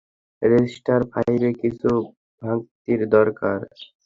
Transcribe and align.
Register 0.41 0.99
ফাইভে 1.11 1.49
কিছু 1.61 1.89
ভাংতির 2.41 3.01
দরকার। 3.15 3.59